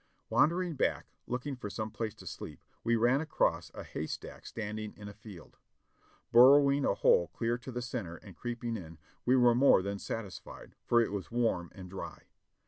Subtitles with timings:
[0.31, 4.95] Wandering back, looking for some place to sleep, we ran across a hay stack standing
[4.97, 5.57] in a field.
[6.31, 10.73] Burrowing a hole clear to the center and creeping in, we were more than satisfied,
[10.87, 12.23] for it was warm and dry.